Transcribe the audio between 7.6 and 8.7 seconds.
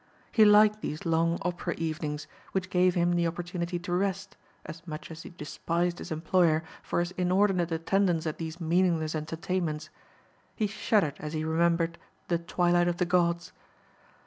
attendance at these